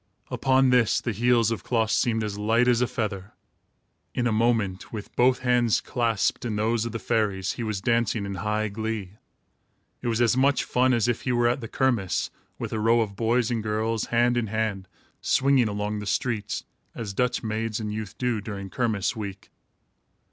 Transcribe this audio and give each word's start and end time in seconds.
Upon 0.31 0.71
this, 0.71 0.99
the 0.99 1.11
heels 1.11 1.51
of 1.51 1.63
Klaas 1.63 1.91
seemed 1.93 2.23
as 2.23 2.35
light 2.35 2.67
as 2.67 2.81
a 2.81 2.87
feather. 2.87 3.33
In 4.15 4.25
a 4.25 4.31
moment, 4.31 4.91
with 4.91 5.15
both 5.15 5.41
hands 5.41 5.79
clasped 5.79 6.43
in 6.43 6.55
those 6.55 6.85
of 6.85 6.91
the 6.91 6.97
fairies, 6.97 7.51
he 7.51 7.61
was 7.61 7.81
dancing 7.81 8.25
in 8.25 8.33
high 8.33 8.67
glee. 8.69 9.11
It 10.01 10.07
was 10.07 10.19
as 10.19 10.35
much 10.35 10.63
fun 10.63 10.91
as 10.95 11.07
if 11.07 11.21
he 11.21 11.31
were 11.31 11.47
at 11.47 11.61
the 11.61 11.67
kermiss, 11.67 12.31
with 12.57 12.73
a 12.73 12.79
row 12.79 13.01
of 13.01 13.15
boys 13.15 13.51
and 13.51 13.61
girls, 13.61 14.05
hand 14.05 14.37
in 14.37 14.47
hand, 14.47 14.87
swinging 15.21 15.67
along 15.69 15.99
the 15.99 16.07
streets, 16.07 16.65
as 16.95 17.13
Dutch 17.13 17.43
maids 17.43 17.79
and 17.79 17.93
youth 17.93 18.17
do, 18.17 18.41
during 18.41 18.71
kermiss 18.71 19.15
week. 19.15 19.51